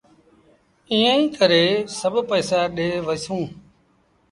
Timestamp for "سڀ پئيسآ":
1.99-2.59